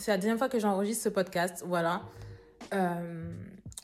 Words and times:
C'est 0.00 0.12
la 0.12 0.16
deuxième 0.16 0.38
fois 0.38 0.48
que 0.48 0.58
j'enregistre 0.58 1.04
ce 1.04 1.08
podcast, 1.10 1.62
voilà. 1.66 2.00
Euh, 2.72 3.30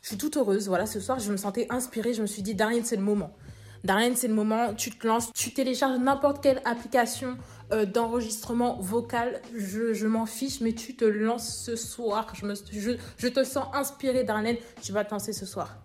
je 0.00 0.08
suis 0.08 0.16
toute 0.16 0.38
heureuse, 0.38 0.66
voilà. 0.66 0.86
Ce 0.86 0.98
soir, 0.98 1.18
je 1.18 1.30
me 1.30 1.36
sentais 1.36 1.66
inspirée. 1.68 2.14
Je 2.14 2.22
me 2.22 2.26
suis 2.26 2.40
dit, 2.40 2.54
Darine, 2.54 2.84
c'est 2.84 2.96
le 2.96 3.02
moment. 3.02 3.36
Darine, 3.84 4.16
c'est 4.16 4.28
le 4.28 4.34
moment. 4.34 4.72
Tu 4.72 4.90
te 4.90 5.06
lances, 5.06 5.30
tu 5.34 5.52
télécharges 5.52 5.98
n'importe 5.98 6.42
quelle 6.42 6.62
application 6.64 7.36
euh, 7.70 7.84
d'enregistrement 7.84 8.80
vocal. 8.80 9.42
Je, 9.54 10.06
m'en 10.06 10.24
fiche, 10.24 10.62
mais 10.62 10.72
tu 10.72 10.96
te 10.96 11.04
lances 11.04 11.54
ce 11.54 11.76
soir. 11.76 12.32
Je, 12.34 13.28
te 13.28 13.44
sens 13.44 13.66
inspirée, 13.74 14.24
Darlene. 14.24 14.56
Tu 14.80 14.92
vas 14.92 15.04
te 15.04 15.10
lancer 15.10 15.34
ce 15.34 15.44
soir. 15.44 15.82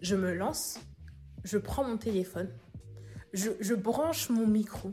Je 0.00 0.14
me 0.14 0.34
lance. 0.34 0.78
Je 1.44 1.56
prends 1.56 1.84
mon 1.84 1.96
téléphone. 1.96 2.50
Je 3.32 3.74
branche 3.74 4.28
mon 4.28 4.46
micro. 4.46 4.92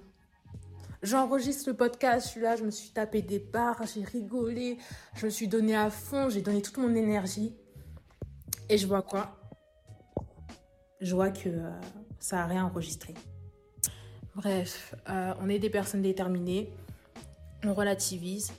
J'enregistre 1.05 1.69
le 1.69 1.75
podcast, 1.75 2.25
je 2.25 2.31
suis 2.31 2.41
là, 2.41 2.55
je 2.55 2.63
me 2.63 2.71
suis 2.71 2.89
tapé 2.89 3.21
des 3.21 3.37
barres, 3.37 3.79
j'ai 3.93 4.03
rigolé, 4.03 4.79
je 5.15 5.27
me 5.27 5.29
suis 5.29 5.47
donné 5.47 5.75
à 5.75 5.91
fond, 5.91 6.31
j'ai 6.31 6.41
donné 6.41 6.63
toute 6.63 6.77
mon 6.77 6.95
énergie. 6.95 7.53
Et 8.69 8.79
je 8.79 8.87
vois 8.87 9.03
quoi? 9.03 9.37
Je 11.01 11.13
vois 11.13 11.29
que 11.29 11.47
euh, 11.47 11.69
ça 12.19 12.37
n'a 12.37 12.47
rien 12.47 12.65
enregistré. 12.65 13.13
Bref, 14.33 14.95
euh, 15.07 15.35
on 15.41 15.47
est 15.47 15.59
des 15.59 15.69
personnes 15.69 16.01
déterminées, 16.01 16.71
on 17.63 17.75
relativise. 17.75 18.51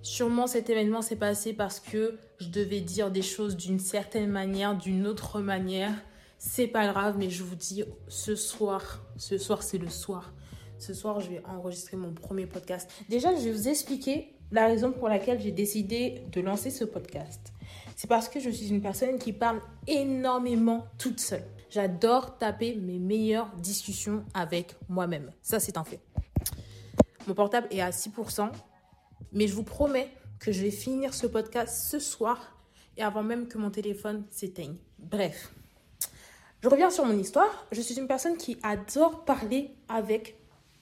Sûrement 0.00 0.46
cet 0.46 0.70
événement 0.70 1.02
s'est 1.02 1.16
passé 1.16 1.52
parce 1.52 1.78
que 1.78 2.18
je 2.40 2.48
devais 2.48 2.80
dire 2.80 3.10
des 3.10 3.20
choses 3.20 3.54
d'une 3.54 3.80
certaine 3.80 4.30
manière, 4.30 4.78
d'une 4.78 5.06
autre 5.06 5.40
manière. 5.40 5.92
C'est 6.38 6.68
pas 6.68 6.86
grave, 6.86 7.16
mais 7.18 7.28
je 7.28 7.42
vous 7.42 7.54
dis, 7.54 7.84
ce 8.08 8.34
soir, 8.34 9.02
ce 9.18 9.36
soir 9.36 9.62
c'est 9.62 9.76
le 9.76 9.90
soir 9.90 10.32
ce 10.78 10.94
soir, 10.94 11.20
je 11.20 11.30
vais 11.30 11.42
enregistrer 11.46 11.96
mon 11.96 12.12
premier 12.12 12.46
podcast. 12.46 12.90
Déjà, 13.08 13.34
je 13.34 13.40
vais 13.40 13.52
vous 13.52 13.68
expliquer 13.68 14.32
la 14.50 14.66
raison 14.66 14.92
pour 14.92 15.08
laquelle 15.08 15.40
j'ai 15.40 15.52
décidé 15.52 16.22
de 16.32 16.40
lancer 16.40 16.70
ce 16.70 16.84
podcast. 16.84 17.52
C'est 17.96 18.08
parce 18.08 18.28
que 18.28 18.40
je 18.40 18.50
suis 18.50 18.68
une 18.68 18.80
personne 18.80 19.18
qui 19.18 19.32
parle 19.32 19.60
énormément 19.86 20.86
toute 20.98 21.20
seule. 21.20 21.44
J'adore 21.70 22.38
taper 22.38 22.76
mes 22.76 22.98
meilleures 22.98 23.50
discussions 23.56 24.24
avec 24.34 24.76
moi-même. 24.88 25.32
Ça, 25.42 25.58
c'est 25.58 25.76
un 25.76 25.84
fait. 25.84 26.00
Mon 27.26 27.34
portable 27.34 27.66
est 27.70 27.80
à 27.80 27.90
6%, 27.90 28.50
mais 29.32 29.48
je 29.48 29.54
vous 29.54 29.64
promets 29.64 30.10
que 30.38 30.52
je 30.52 30.62
vais 30.62 30.70
finir 30.70 31.12
ce 31.14 31.26
podcast 31.26 31.88
ce 31.90 31.98
soir 31.98 32.56
et 32.96 33.02
avant 33.02 33.22
même 33.22 33.48
que 33.48 33.58
mon 33.58 33.70
téléphone 33.70 34.24
s'éteigne. 34.30 34.76
Bref, 34.98 35.52
je 36.62 36.68
reviens 36.68 36.90
sur 36.90 37.04
mon 37.04 37.18
histoire. 37.18 37.66
Je 37.72 37.80
suis 37.80 37.98
une 37.98 38.06
personne 38.06 38.36
qui 38.36 38.58
adore 38.62 39.24
parler 39.24 39.70
avec 39.88 40.35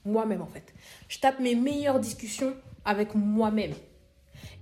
moi-même 0.04 0.42
en 0.42 0.46
fait. 0.46 0.74
Je 1.08 1.18
tape 1.18 1.40
mes 1.40 1.54
meilleures 1.54 2.00
discussions 2.00 2.54
avec 2.84 3.14
moi-même. 3.14 3.74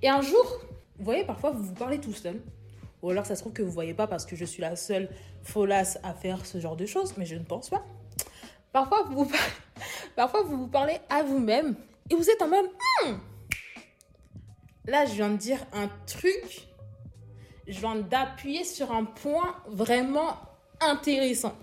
Et 0.03 0.09
un 0.09 0.23
jour, 0.23 0.61
vous 0.99 1.05
voyez, 1.05 1.25
parfois 1.25 1.51
vous 1.51 1.63
vous 1.63 1.75
parlez 1.75 2.01
tout 2.01 2.13
seul. 2.13 2.41
Ou 3.03 3.11
alors 3.11 3.27
ça 3.27 3.35
se 3.35 3.41
trouve 3.41 3.53
que 3.53 3.63
vous 3.63 3.69
ne 3.69 3.75
voyez 3.75 3.95
pas 3.95 4.07
parce 4.07 4.25
que 4.25 4.37
je 4.37 4.45
suis 4.45 4.61
la 4.61 4.77
seule 4.77 5.09
folasse 5.43 5.99
à 6.05 6.15
faire 6.15 6.47
ce 6.47 6.61
genre 6.61 6.77
de 6.77 6.87
choses, 6.87 7.15
mais 7.17 7.27
je 7.27 7.35
ne 7.35 7.45
pense 7.45 7.69
pas. 7.71 7.85
Parfois 8.73 9.03
vous, 9.05 9.29
vous 10.47 10.69
parlez 10.69 10.99
à 11.11 11.23
vous-même 11.23 11.75
et 12.11 12.15
vous 12.15 12.29
êtes 12.31 12.43
en 12.43 12.49
même... 12.49 12.67
Hmm, 13.05 13.15
là, 14.87 15.05
je 15.07 15.15
viens 15.15 15.31
de 15.31 15.37
dire 15.37 15.59
un 15.73 15.89
truc. 16.07 16.69
Je 17.67 17.79
viens 17.79 17.97
d'appuyer 17.97 18.65
sur 18.65 18.93
un 18.93 19.05
point 19.05 19.57
vraiment 19.67 20.37
intéressant. 20.81 21.55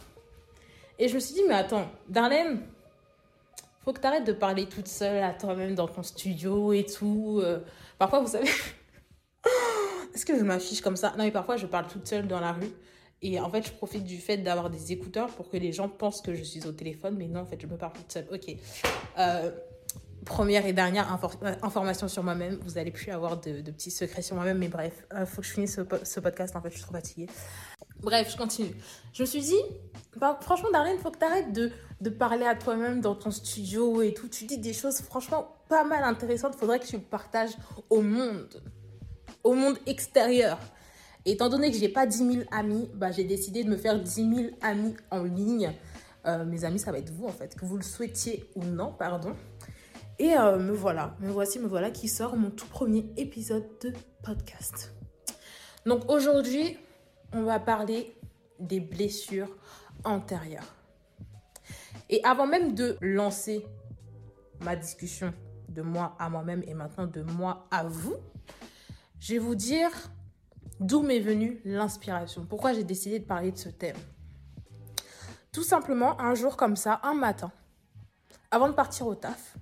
Et 0.98 1.08
je 1.08 1.16
me 1.16 1.20
suis 1.20 1.36
dit, 1.36 1.44
mais 1.48 1.56
attends, 1.56 1.88
Darlene, 2.08 2.62
faut 3.84 3.94
que 3.94 4.02
tu 4.02 4.08
arrêtes 4.08 4.26
de 4.26 4.34
parler 4.34 4.68
toute 4.68 4.88
seule 4.88 5.24
à 5.24 5.34
toi-même 5.34 5.76
dans 5.76 5.88
ton 5.88 6.04
studio 6.04 6.74
et 6.74 6.86
tout. 6.86 7.40
Euh. 7.44 7.60
parfois, 7.98 8.20
vous 8.20 8.28
savez. 8.28 8.50
Est-ce 10.14 10.26
que 10.26 10.38
je 10.38 10.44
m'affiche 10.44 10.82
comme 10.82 10.96
ça? 10.96 11.12
Non, 11.18 11.24
mais 11.24 11.32
parfois, 11.32 11.56
je 11.58 11.66
parle 11.66 11.88
toute 11.88 12.08
seule 12.08 12.28
dans 12.28 12.40
la 12.40 12.54
rue. 12.54 12.72
Et 13.22 13.40
en 13.40 13.50
fait, 13.50 13.68
je 13.68 13.72
profite 13.72 14.04
du 14.04 14.18
fait 14.18 14.38
d'avoir 14.38 14.70
des 14.70 14.92
écouteurs 14.92 15.28
pour 15.28 15.50
que 15.50 15.58
les 15.58 15.72
gens 15.72 15.90
pensent 15.90 16.22
que 16.22 16.34
je 16.34 16.44
suis 16.44 16.66
au 16.66 16.72
téléphone. 16.72 17.16
Mais 17.18 17.28
non, 17.28 17.42
en 17.42 17.46
fait, 17.46 17.60
je 17.62 17.68
me 17.68 17.78
parle 17.78 17.94
toute 17.94 18.12
seule. 18.12 18.28
Ok. 18.32 18.56
Euh, 19.18 19.52
première 20.26 20.66
et 20.66 20.74
dernière 20.74 21.20
euh, 21.44 21.54
information 21.62 22.08
sur 22.08 22.24
moi-même. 22.24 22.60
Vous 22.64 22.78
allez 22.78 22.92
plus 22.92 23.12
avoir 23.12 23.40
de, 23.40 23.62
petits 23.62 23.92
secrets 23.92 24.22
sur 24.22 24.36
moi-même. 24.36 24.58
Mais 24.58 24.70
bref, 24.70 25.06
il 25.18 25.26
faut 25.26 25.42
que 25.42 25.48
je 25.48 25.54
finisse 25.54 25.76
ce, 25.76 25.82
ce, 26.06 26.20
podcast. 26.20 26.56
En 26.56 26.62
fait, 26.62 26.70
je 26.70 26.76
suis 26.76 26.84
trop 26.84 26.94
fatiguée. 26.94 27.28
Bref, 28.02 28.32
je 28.32 28.38
continue. 28.38 28.72
Je 29.14 29.24
me 29.24 29.28
suis 29.28 29.42
dit, 29.42 29.62
bah, 30.20 30.38
franchement, 30.42 30.70
Darlene, 30.72 30.98
faut 30.98 31.12
que 31.12 31.18
tu 31.20 31.26
arrêtes 31.26 31.54
de, 31.54 31.72
de 32.02 32.10
parler 32.10 32.46
à 32.46 32.56
toi-même 32.56 33.02
dans 33.02 33.16
ton 33.16 33.32
studio 33.32 34.02
et 34.02 34.14
tout. 34.14 34.28
Tu 34.28 34.46
dis 34.46 34.58
des 34.58 34.74
choses 34.74 35.00
franchement 35.02 35.56
pas 35.70 35.84
mal 35.84 36.04
intéressantes. 36.04 36.54
Il 36.56 36.60
faudrait 36.60 36.80
que 36.80 36.88
tu 36.88 37.00
partages 37.00 37.52
au 37.90 38.02
monde, 38.02 38.62
au 39.44 39.54
monde 39.54 39.78
extérieur. 39.86 40.60
Étant 41.26 41.50
donné 41.50 41.72
que 41.72 41.78
j'ai 41.78 41.90
pas 41.90 42.06
10 42.06 42.18
000 42.18 42.44
amis, 42.52 42.90
bah, 42.96 43.12
j'ai 43.12 43.24
décidé 43.24 43.64
de 43.64 43.70
me 43.70 43.78
faire 43.78 44.00
10 44.00 44.14
000 44.14 44.50
amis 44.62 44.96
en 45.12 45.24
ligne. 45.24 45.74
Euh, 46.26 46.44
mes 46.46 46.66
amis, 46.66 46.80
ça 46.80 46.92
va 46.92 46.98
être 46.98 47.12
vous 47.12 47.28
en 47.28 47.32
fait, 47.32 47.56
que 47.56 47.66
vous 47.66 47.78
le 47.78 47.84
souhaitiez 47.84 48.50
ou 48.56 48.64
non, 48.64 48.92
pardon. 48.92 49.36
Et 50.18 50.36
euh, 50.36 50.58
me 50.60 50.74
voilà, 50.74 51.16
me 51.22 51.30
voici, 51.30 51.60
me 51.60 51.68
voilà 51.68 51.92
qui 51.92 52.10
sort 52.10 52.36
mon 52.36 52.50
tout 52.50 52.68
premier 52.68 53.06
épisode 53.16 53.66
de 53.82 53.94
podcast. 54.22 54.94
Donc 55.86 56.10
aujourd'hui, 56.12 56.78
on 57.32 57.44
va 57.44 57.60
parler 57.60 58.14
des 58.60 58.82
blessures 58.82 59.48
antérieures. 60.04 60.76
Et 62.10 62.24
avant 62.24 62.48
même 62.48 62.74
de 62.74 62.98
lancer 63.02 63.66
ma 64.62 64.76
discussion 64.76 65.34
de 65.70 65.82
moi 65.82 66.16
à 66.20 66.30
moi-même 66.30 66.64
et 66.68 66.74
maintenant 66.74 67.06
de 67.06 67.22
moi 67.22 67.68
à 67.72 67.84
vous, 67.84 68.16
je 69.20 69.34
vais 69.34 69.40
vous 69.40 69.56
dire 69.56 69.92
d'où 70.80 71.02
m'est 71.02 71.20
venue 71.20 71.62
l'inspiration. 71.66 72.46
Pourquoi 72.46 72.74
j'ai 72.74 72.84
décidé 72.84 73.20
de 73.20 73.26
parler 73.26 73.52
de 73.52 73.58
ce 73.58 73.70
thème. 73.70 73.98
Tout 75.52 75.64
simplement, 75.64 76.20
un 76.22 76.36
jour 76.36 76.58
comme 76.58 76.76
ça, 76.76 77.00
un 77.04 77.14
matin, 77.14 77.52
avant 78.52 78.68
de 78.68 78.74
partir 78.74 79.08
au 79.08 79.16
taf, 79.16 79.58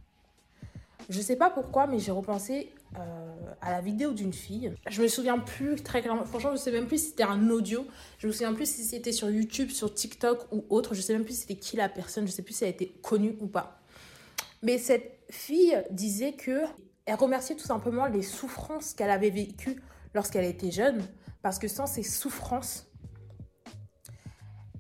je 1.09 1.21
sais 1.21 1.37
pas 1.37 1.49
pourquoi, 1.49 1.87
mais 1.87 1.99
j'ai 1.99 2.11
repensé 2.11 2.73
euh, 2.95 3.53
à 3.61 3.71
la 3.71 3.81
vidéo 3.81 4.13
d'une 4.13 4.33
fille. 4.33 4.73
Je 4.89 5.01
me 5.01 5.07
souviens 5.07 5.39
plus 5.39 5.75
très 5.75 6.01
clairement. 6.01 6.25
Franchement, 6.25 6.51
je 6.51 6.57
sais 6.57 6.71
même 6.71 6.87
plus 6.87 7.01
si 7.01 7.09
c'était 7.09 7.23
un 7.23 7.49
audio. 7.49 7.85
Je 8.17 8.27
me 8.27 8.31
souviens 8.31 8.53
plus 8.53 8.69
si 8.69 8.83
c'était 8.83 9.11
sur 9.11 9.29
YouTube, 9.29 9.69
sur 9.69 9.93
TikTok 9.93 10.47
ou 10.51 10.65
autre. 10.69 10.93
Je 10.93 11.01
sais 11.01 11.13
même 11.13 11.25
plus 11.25 11.39
c'était 11.39 11.57
qui 11.57 11.75
la 11.77 11.89
personne. 11.89 12.25
Je 12.27 12.31
sais 12.31 12.43
plus 12.43 12.53
si 12.53 12.63
elle 12.63 12.71
été 12.71 12.87
connue 13.01 13.35
ou 13.39 13.47
pas. 13.47 13.81
Mais 14.61 14.77
cette 14.77 15.19
fille 15.29 15.77
disait 15.91 16.33
que 16.33 16.61
elle 17.05 17.15
remerciait 17.15 17.55
tout 17.55 17.65
simplement 17.65 18.05
les 18.05 18.21
souffrances 18.21 18.93
qu'elle 18.93 19.09
avait 19.09 19.29
vécues 19.29 19.81
lorsqu'elle 20.13 20.45
était 20.45 20.71
jeune, 20.71 21.07
parce 21.41 21.57
que 21.57 21.67
sans 21.67 21.87
ces 21.87 22.03
souffrances, 22.03 22.87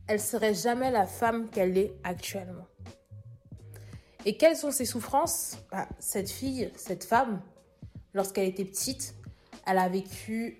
elle 0.07 0.19
serait 0.19 0.53
jamais 0.53 0.91
la 0.91 1.05
femme 1.05 1.49
qu'elle 1.49 1.77
est 1.77 1.93
actuellement. 2.03 2.67
Et 4.25 4.35
quelles 4.35 4.57
sont 4.57 4.71
ses 4.71 4.85
souffrances? 4.85 5.57
Bah, 5.71 5.87
Cette 5.99 6.29
fille, 6.29 6.69
cette 6.75 7.05
femme, 7.05 7.41
lorsqu'elle 8.13 8.47
était 8.47 8.65
petite, 8.65 9.15
elle 9.65 9.77
a 9.77 9.89
vécu 9.89 10.59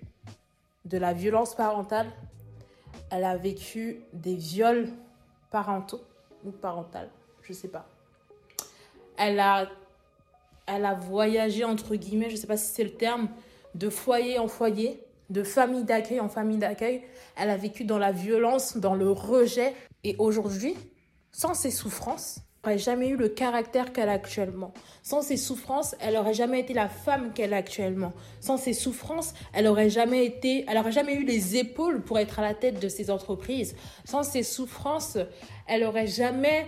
de 0.84 0.98
la 0.98 1.12
violence 1.12 1.54
parentale, 1.54 2.10
elle 3.10 3.24
a 3.24 3.36
vécu 3.36 4.00
des 4.12 4.34
viols 4.34 4.88
parentaux 5.50 6.02
ou 6.44 6.50
parentales, 6.50 7.10
je 7.42 7.52
sais 7.52 7.68
pas. 7.68 7.88
Elle 9.16 9.40
a, 9.40 9.68
elle 10.66 10.84
a 10.84 10.94
voyagé, 10.94 11.64
entre 11.64 11.96
guillemets, 11.96 12.30
je 12.30 12.36
sais 12.36 12.46
pas 12.46 12.56
si 12.56 12.72
c'est 12.72 12.84
le 12.84 12.94
terme, 12.94 13.28
de 13.74 13.90
foyer 13.90 14.38
en 14.38 14.48
foyer, 14.48 15.02
de 15.30 15.42
famille 15.42 15.84
d'accueil 15.84 16.20
en 16.20 16.28
famille 16.28 16.58
d'accueil. 16.58 17.02
Elle 17.36 17.50
a 17.50 17.56
vécu 17.56 17.84
dans 17.84 17.98
la 17.98 18.12
violence, 18.12 18.76
dans 18.76 18.94
le 18.94 19.10
rejet. 19.10 19.74
Et 20.04 20.16
aujourd'hui, 20.18 20.74
sans 21.32 21.54
ces 21.54 21.70
souffrances, 21.70 22.40
n'aurait 22.64 22.78
jamais 22.78 23.08
eu 23.08 23.16
le 23.16 23.28
caractère 23.28 23.92
qu'elle 23.92 24.08
a 24.08 24.12
actuellement. 24.12 24.72
Sans 25.02 25.22
ses 25.22 25.36
souffrances, 25.36 25.94
elle 26.00 26.14
n'aurait 26.14 26.34
jamais 26.34 26.60
été 26.60 26.74
la 26.74 26.88
femme 26.88 27.32
qu'elle 27.32 27.54
a 27.54 27.58
actuellement. 27.58 28.12
Sans 28.40 28.56
ses 28.56 28.72
souffrances, 28.72 29.34
elle 29.52 29.66
aurait 29.66 29.90
jamais 29.90 30.24
été, 30.24 30.64
elle 30.68 30.78
aurait 30.78 30.92
jamais 30.92 31.14
eu 31.14 31.24
les 31.24 31.56
épaules 31.56 32.02
pour 32.02 32.18
être 32.18 32.38
à 32.38 32.42
la 32.42 32.54
tête 32.54 32.80
de 32.80 32.88
ses 32.88 33.10
entreprises. 33.10 33.76
Sans 34.04 34.22
ses 34.22 34.42
souffrances, 34.42 35.18
elle 35.66 35.84
aurait 35.84 36.06
jamais 36.06 36.66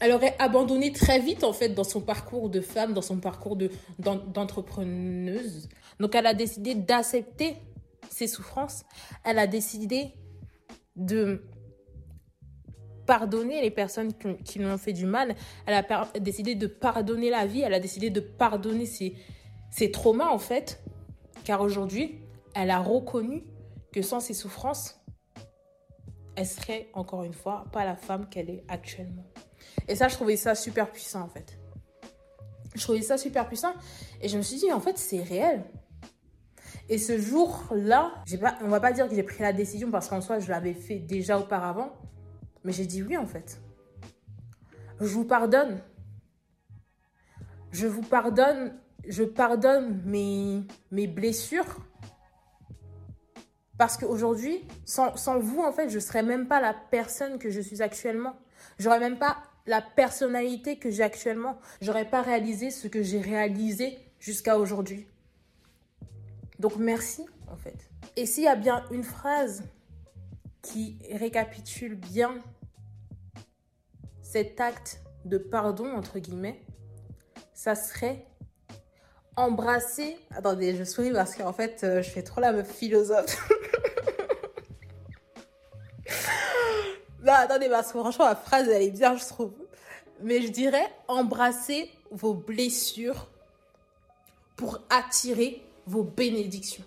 elle 0.00 0.10
aurait 0.10 0.34
abandonné 0.40 0.90
très 0.90 1.20
vite 1.20 1.44
en 1.44 1.52
fait 1.52 1.68
dans 1.68 1.84
son 1.84 2.00
parcours 2.00 2.50
de 2.50 2.60
femme, 2.60 2.92
dans 2.92 3.02
son 3.02 3.18
parcours 3.18 3.54
de 3.54 3.70
d'entrepreneuse. 4.00 5.68
Donc 6.00 6.16
elle 6.16 6.26
a 6.26 6.34
décidé 6.34 6.74
d'accepter 6.74 7.54
ses 8.10 8.26
souffrances. 8.26 8.82
Elle 9.24 9.38
a 9.38 9.46
décidé 9.46 10.12
de 10.96 11.44
pardonner 13.12 13.60
les 13.60 13.70
personnes 13.70 14.14
qui, 14.14 14.58
lui 14.58 14.64
ont 14.64 14.78
fait 14.78 14.94
du 14.94 15.04
mal. 15.04 15.34
Elle 15.66 15.74
a 15.74 16.06
décidé 16.18 16.54
de 16.54 16.66
pardonner 16.66 17.28
la 17.28 17.44
vie. 17.44 17.60
Elle 17.60 17.74
a 17.74 17.78
décidé 17.78 18.08
de 18.08 18.20
pardonner 18.20 18.86
ses, 18.86 19.16
ses 19.70 19.90
traumas, 19.90 20.30
en 20.30 20.38
fait. 20.38 20.82
Car 21.44 21.60
aujourd'hui, 21.60 22.22
elle 22.54 22.70
a 22.70 22.78
reconnu 22.78 23.44
que 23.92 24.00
sans 24.00 24.20
ses 24.20 24.32
souffrances, 24.32 24.98
elle 26.36 26.46
serait, 26.46 26.88
encore 26.94 27.22
une 27.22 27.34
fois, 27.34 27.66
pas 27.70 27.84
la 27.84 27.96
femme 27.96 28.30
qu'elle 28.30 28.48
est 28.48 28.64
actuellement. 28.66 29.26
Et 29.88 29.94
ça, 29.94 30.08
je 30.08 30.14
trouvais 30.14 30.36
ça 30.36 30.54
super 30.54 30.90
puissant, 30.90 31.20
en 31.20 31.28
fait. 31.28 31.58
Je 32.74 32.80
trouvais 32.80 33.02
ça 33.02 33.18
super 33.18 33.46
puissant. 33.46 33.74
Et 34.22 34.28
je 34.28 34.38
me 34.38 34.42
suis 34.42 34.56
dit, 34.56 34.72
en 34.72 34.80
fait, 34.80 34.96
c'est 34.96 35.22
réel. 35.22 35.64
Et 36.88 36.96
ce 36.96 37.18
jour-là, 37.18 38.10
pas, 38.40 38.56
on 38.62 38.68
va 38.68 38.80
pas 38.80 38.92
dire 38.92 39.06
que 39.06 39.14
j'ai 39.14 39.22
pris 39.22 39.42
la 39.42 39.52
décision 39.52 39.90
parce 39.90 40.08
qu'en 40.08 40.22
soi, 40.22 40.38
je 40.38 40.48
l'avais 40.48 40.72
fait 40.72 40.98
déjà 40.98 41.38
auparavant. 41.38 41.92
Mais 42.64 42.72
j'ai 42.72 42.86
dit 42.86 43.02
oui, 43.02 43.16
en 43.16 43.26
fait. 43.26 43.60
Je 45.00 45.06
vous 45.06 45.24
pardonne. 45.24 45.80
Je 47.70 47.86
vous 47.86 48.02
pardonne. 48.02 48.78
Je 49.06 49.24
pardonne 49.24 50.00
mes, 50.04 50.62
mes 50.90 51.06
blessures. 51.06 51.78
Parce 53.78 53.96
qu'aujourd'hui, 53.96 54.64
sans, 54.84 55.16
sans 55.16 55.40
vous, 55.40 55.60
en 55.60 55.72
fait, 55.72 55.88
je 55.88 55.96
ne 55.96 56.00
serais 56.00 56.22
même 56.22 56.46
pas 56.46 56.60
la 56.60 56.74
personne 56.74 57.38
que 57.38 57.50
je 57.50 57.60
suis 57.60 57.82
actuellement. 57.82 58.36
J'aurais 58.78 59.00
même 59.00 59.18
pas 59.18 59.38
la 59.66 59.80
personnalité 59.80 60.78
que 60.78 60.90
j'ai 60.90 61.02
actuellement. 61.02 61.58
J'aurais 61.80 62.08
pas 62.08 62.22
réalisé 62.22 62.70
ce 62.70 62.88
que 62.88 63.02
j'ai 63.02 63.20
réalisé 63.20 63.98
jusqu'à 64.18 64.58
aujourd'hui. 64.58 65.06
Donc 66.58 66.76
merci 66.76 67.24
en 67.48 67.56
fait. 67.56 67.90
Et 68.16 68.26
s'il 68.26 68.44
y 68.44 68.48
a 68.48 68.56
bien 68.56 68.84
une 68.90 69.04
phrase 69.04 69.64
qui 70.62 70.98
récapitule 71.10 71.96
bien 71.96 72.36
cet 74.22 74.60
acte 74.60 75.02
de 75.24 75.38
pardon 75.38 75.92
entre 75.92 76.18
guillemets, 76.18 76.60
ça 77.52 77.74
serait 77.74 78.26
embrasser. 79.36 80.16
Attendez, 80.30 80.74
je 80.76 80.84
souris 80.84 81.12
parce 81.12 81.34
qu'en 81.34 81.52
fait, 81.52 81.84
euh, 81.84 82.02
je 82.02 82.10
fais 82.10 82.22
trop 82.22 82.40
la 82.40 82.52
meuf 82.52 82.70
philosophe. 82.70 83.48
non, 87.22 87.32
attendez, 87.32 87.68
parce 87.68 87.92
que 87.92 87.98
franchement, 87.98 88.26
la 88.26 88.36
phrase, 88.36 88.68
elle 88.68 88.82
est 88.82 88.90
bien, 88.90 89.16
je 89.16 89.24
trouve. 89.24 89.52
Mais 90.22 90.40
je 90.42 90.48
dirais 90.48 90.86
embrasser 91.08 91.90
vos 92.10 92.34
blessures 92.34 93.28
pour 94.56 94.78
attirer 94.90 95.62
vos 95.86 96.04
bénédictions. 96.04 96.84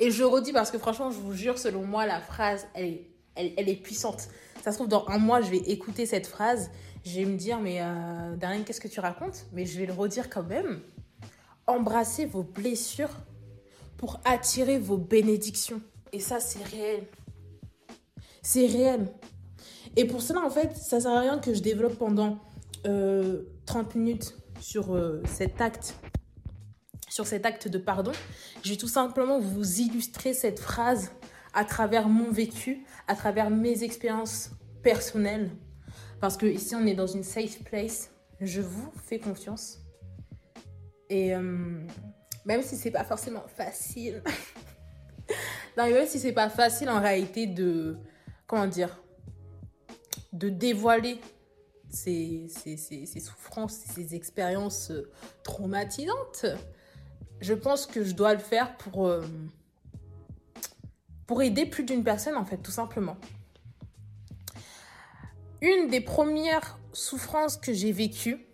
Et 0.00 0.10
je 0.10 0.24
redis 0.24 0.52
parce 0.52 0.70
que 0.70 0.78
franchement, 0.78 1.10
je 1.10 1.18
vous 1.18 1.34
jure, 1.34 1.58
selon 1.58 1.84
moi, 1.84 2.06
la 2.06 2.20
phrase, 2.20 2.66
elle 2.74 2.86
est, 2.86 3.10
elle, 3.36 3.68
est 3.68 3.76
puissante. 3.76 4.28
Ça 4.64 4.72
se 4.72 4.78
trouve, 4.78 4.88
dans 4.88 5.06
un 5.08 5.18
mois, 5.18 5.42
je 5.42 5.50
vais 5.50 5.58
écouter 5.58 6.06
cette 6.06 6.26
phrase. 6.26 6.70
Je 7.04 7.20
vais 7.20 7.26
me 7.26 7.36
dire, 7.36 7.60
mais 7.60 7.80
euh, 7.82 8.62
qu'est-ce 8.64 8.80
que 8.80 8.88
tu 8.88 8.98
racontes? 9.00 9.46
Mais 9.52 9.66
je 9.66 9.78
vais 9.78 9.84
le 9.84 9.92
redire 9.92 10.30
quand 10.30 10.42
même. 10.42 10.80
Embrassez 11.66 12.24
vos 12.24 12.42
blessures 12.42 13.10
pour 13.98 14.20
attirer 14.24 14.78
vos 14.78 14.96
bénédictions. 14.96 15.82
Et 16.12 16.20
ça, 16.20 16.40
c'est 16.40 16.64
réel. 16.64 17.04
C'est 18.42 18.66
réel. 18.66 19.06
Et 19.96 20.06
pour 20.06 20.22
cela, 20.22 20.40
en 20.40 20.50
fait, 20.50 20.74
ça 20.76 21.00
sert 21.00 21.10
à 21.10 21.20
rien 21.20 21.38
que 21.38 21.52
je 21.52 21.60
développe 21.60 21.98
pendant 21.98 22.38
30 22.84 22.86
euh, 22.86 23.44
minutes 23.94 24.34
sur 24.60 24.94
euh, 24.94 25.22
cet 25.26 25.60
acte 25.60 25.94
sur 27.20 27.26
cet 27.26 27.44
acte 27.44 27.68
de 27.68 27.76
pardon. 27.76 28.12
Je 28.64 28.70
vais 28.70 28.78
tout 28.78 28.88
simplement 28.88 29.38
vous 29.38 29.80
illustrer 29.82 30.32
cette 30.32 30.58
phrase 30.58 31.12
à 31.52 31.66
travers 31.66 32.08
mon 32.08 32.30
vécu, 32.30 32.86
à 33.08 33.14
travers 33.14 33.50
mes 33.50 33.82
expériences 33.84 34.52
personnelles. 34.82 35.50
Parce 36.18 36.38
que 36.38 36.46
ici, 36.46 36.74
on 36.74 36.86
est 36.86 36.94
dans 36.94 37.06
une 37.06 37.22
safe 37.22 37.62
place. 37.62 38.10
Je 38.40 38.62
vous 38.62 38.90
fais 39.04 39.18
confiance. 39.18 39.80
Et 41.10 41.34
euh, 41.34 41.86
même 42.46 42.62
si 42.62 42.76
c'est 42.76 42.90
pas 42.90 43.04
forcément 43.04 43.44
facile, 43.54 44.22
même 45.76 46.06
si 46.06 46.18
c'est 46.18 46.32
pas 46.32 46.48
facile 46.48 46.88
en 46.88 47.02
réalité 47.02 47.46
de, 47.46 47.98
comment 48.46 48.66
dire, 48.66 48.98
de 50.32 50.48
dévoiler 50.48 51.20
ces, 51.90 52.46
ces 52.48 53.20
souffrances, 53.20 53.74
ces 53.74 54.14
expériences 54.14 54.90
euh, 54.90 55.10
traumatisantes, 55.42 56.46
je 57.40 57.54
pense 57.54 57.86
que 57.86 58.04
je 58.04 58.12
dois 58.12 58.34
le 58.34 58.40
faire 58.40 58.76
pour, 58.76 59.08
euh, 59.08 59.24
pour 61.26 61.42
aider 61.42 61.66
plus 61.66 61.84
d'une 61.84 62.04
personne, 62.04 62.36
en 62.36 62.44
fait, 62.44 62.58
tout 62.58 62.70
simplement. 62.70 63.16
Une 65.62 65.88
des 65.88 66.00
premières 66.00 66.78
souffrances 66.92 67.56
que 67.56 67.72
j'ai 67.72 67.92
vécues, 67.92 68.46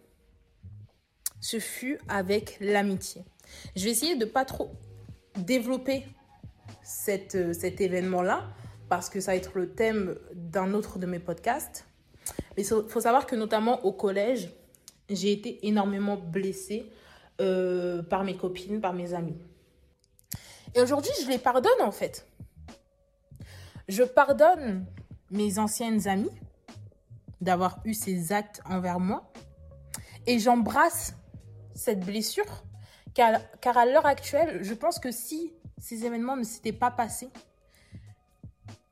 ce 1.41 1.61
fut 1.61 1.99
avec 2.09 2.57
l'amitié. 2.61 3.25
Je 3.77 3.85
vais 3.85 3.91
essayer 3.91 4.17
de 4.17 4.25
pas 4.25 4.45
trop 4.45 4.73
développer 5.37 6.05
euh, 7.09 7.53
cet 7.53 7.81
événement-là, 7.81 8.49
parce 8.89 9.09
que 9.09 9.21
ça 9.21 9.33
va 9.33 9.37
être 9.37 9.53
le 9.55 9.71
thème 9.71 10.17
d'un 10.35 10.73
autre 10.75 10.99
de 10.99 11.07
mes 11.07 11.19
podcasts. 11.19 11.87
Mais 12.57 12.65
il 12.65 12.85
faut 12.89 13.01
savoir 13.01 13.27
que 13.27 13.37
notamment 13.37 13.85
au 13.85 13.93
collège, 13.93 14.51
j'ai 15.09 15.33
été 15.33 15.67
énormément 15.67 16.17
blessée 16.17 16.91
euh, 17.41 18.03
par 18.03 18.25
mes 18.25 18.37
copines, 18.37 18.81
par 18.81 18.93
mes 18.93 19.15
amis. 19.15 19.37
Et 20.75 20.81
aujourd'hui, 20.81 21.13
je 21.23 21.29
les 21.29 21.39
pardonne 21.39 21.83
en 21.83 21.93
fait. 21.93 22.27
Je 23.89 24.03
pardonne 24.03 24.87
mes 25.31 25.59
anciennes 25.59 26.07
amies 26.09 26.31
d'avoir 27.41 27.79
eu 27.85 27.95
ces 27.95 28.33
actes 28.33 28.61
envers 28.65 29.01
moi. 29.01 29.31
Et 30.27 30.39
j'embrasse 30.39 31.15
cette 31.75 32.01
blessure, 32.01 32.65
car, 33.15 33.41
car 33.61 33.77
à 33.77 33.87
l'heure 33.87 34.07
actuelle, 34.07 34.63
je 34.63 34.75
pense 34.75 34.99
que 34.99 35.11
si 35.11 35.53
ces 35.79 36.05
événements 36.05 36.37
ne 36.37 36.43
s'étaient 36.43 36.73
pas 36.73 36.91
passés, 36.91 37.31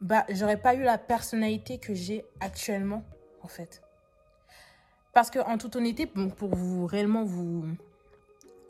bah, 0.01 0.25
j'aurais 0.29 0.61
pas 0.61 0.75
eu 0.75 0.83
la 0.83 0.99
personnalité 0.99 1.79
que 1.79 1.95
j'ai 1.95 2.25
actuellement, 2.41 3.03
en 3.43 3.49
fait. 3.49 3.83
Parce 5.13 5.31
que, 5.31 5.39
en 5.39 5.59
toute 5.59 5.77
honnêteté, 5.77 6.07
pour 6.07 6.55
vous 6.55 6.87
réellement 6.87 7.25
vous, 7.25 7.65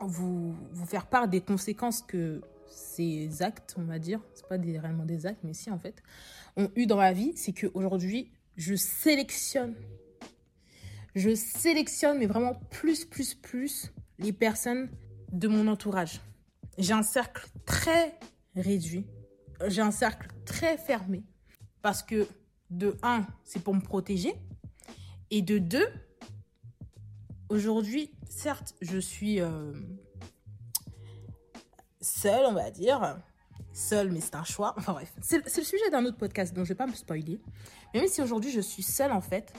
vous, 0.01 0.55
faire 0.87 1.07
part 1.07 1.29
des 1.29 1.41
conséquences 1.41 2.03
que 2.03 2.41
ces 2.69 3.43
actes, 3.43 3.75
on 3.79 3.85
va 3.85 3.99
dire, 3.99 4.21
c'est 4.35 4.47
pas 4.47 4.59
des, 4.59 4.79
réellement 4.79 5.05
des 5.05 5.27
actes, 5.27 5.41
mais 5.45 5.55
si 5.55 5.71
en 5.71 5.79
fait, 5.79 6.03
ont 6.57 6.71
eu 6.77 6.87
dans 6.87 6.97
ma 6.97 7.13
vie, 7.13 7.33
c'est 7.37 7.53
qu'aujourd'hui, 7.53 8.33
je 8.57 8.75
sélectionne. 8.75 9.75
Je 11.15 11.35
sélectionne, 11.35 12.19
mais 12.19 12.27
vraiment 12.27 12.55
plus, 12.71 13.05
plus, 13.05 13.35
plus 13.35 13.93
les 14.19 14.33
personnes 14.33 14.89
de 15.33 15.49
mon 15.49 15.69
entourage. 15.69 16.21
J'ai 16.79 16.93
un 16.93 17.03
cercle 17.03 17.47
très 17.65 18.19
réduit. 18.57 19.07
J'ai 19.69 19.83
un 19.83 19.91
cercle 19.91 20.29
très 20.45 20.77
fermé. 20.77 21.23
Parce 21.83 22.03
que, 22.03 22.27
de 22.71 22.97
un, 23.03 23.27
c'est 23.45 23.63
pour 23.63 23.75
me 23.75 23.81
protéger. 23.81 24.35
Et 25.31 25.43
de 25.43 25.59
deux, 25.59 25.87
Aujourd'hui, 27.49 28.11
certes, 28.29 28.75
je 28.81 28.99
suis 28.99 29.41
euh, 29.41 29.73
seule, 32.01 32.47
on 32.47 32.55
va 32.55 32.71
dire. 32.71 33.19
Seule, 33.73 34.11
mais 34.11 34.21
c'est 34.21 34.37
un 34.37 34.45
choix. 34.45 34.75
Enfin 34.77 34.93
bref, 34.93 35.13
c'est 35.21 35.45
le 35.45 35.65
sujet 35.65 35.91
d'un 35.91 36.05
autre 36.05 36.17
podcast, 36.17 36.55
donc 36.55 36.65
je 36.65 36.73
ne 36.73 36.75
vais 36.75 36.79
pas 36.79 36.87
me 36.87 36.95
spoiler. 36.95 37.41
Mais 37.93 38.01
même 38.01 38.09
si 38.09 38.23
aujourd'hui 38.23 38.51
je 38.51 38.61
suis 38.61 38.83
seule, 38.83 39.13
en 39.13 39.21
fait, 39.21 39.53